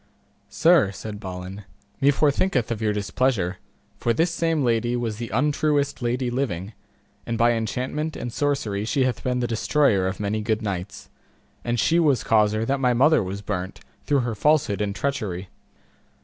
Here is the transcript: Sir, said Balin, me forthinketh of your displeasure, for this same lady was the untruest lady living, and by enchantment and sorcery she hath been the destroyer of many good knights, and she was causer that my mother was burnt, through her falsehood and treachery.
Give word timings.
Sir, 0.49 0.91
said 0.91 1.19
Balin, 1.19 1.63
me 1.99 2.09
forthinketh 2.09 2.71
of 2.71 2.81
your 2.81 2.91
displeasure, 2.91 3.59
for 3.99 4.13
this 4.13 4.31
same 4.31 4.63
lady 4.65 4.95
was 4.95 5.17
the 5.17 5.29
untruest 5.31 6.01
lady 6.01 6.31
living, 6.31 6.73
and 7.27 7.37
by 7.37 7.51
enchantment 7.51 8.15
and 8.15 8.33
sorcery 8.33 8.83
she 8.83 9.03
hath 9.03 9.23
been 9.23 9.41
the 9.41 9.45
destroyer 9.47 10.07
of 10.07 10.19
many 10.19 10.41
good 10.41 10.63
knights, 10.63 11.11
and 11.63 11.79
she 11.79 11.99
was 11.99 12.23
causer 12.23 12.65
that 12.65 12.79
my 12.79 12.95
mother 12.95 13.21
was 13.21 13.43
burnt, 13.43 13.81
through 14.07 14.21
her 14.21 14.33
falsehood 14.33 14.81
and 14.81 14.95
treachery. 14.95 15.49